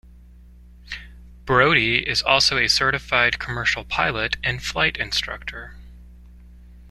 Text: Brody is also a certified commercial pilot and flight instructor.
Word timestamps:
Brody 1.45 1.97
is 1.99 2.23
also 2.23 2.57
a 2.57 2.67
certified 2.67 3.37
commercial 3.37 3.83
pilot 3.85 4.35
and 4.43 4.59
flight 4.59 4.97
instructor. 4.97 5.75